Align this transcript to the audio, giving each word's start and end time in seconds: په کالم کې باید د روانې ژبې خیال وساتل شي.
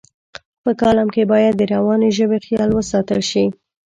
په 0.63 0.71
کالم 0.81 1.07
کې 1.15 1.23
باید 1.33 1.53
د 1.57 1.61
روانې 1.73 2.09
ژبې 2.17 2.37
خیال 2.45 2.69
وساتل 2.73 3.21
شي. 3.29 3.45